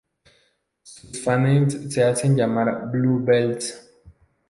Sus 0.81 1.21
fanes 1.23 1.93
se 1.93 2.03
hacen 2.03 2.35
llamar 2.35 2.89
Blue 2.89 3.23
Bells. 3.23 3.87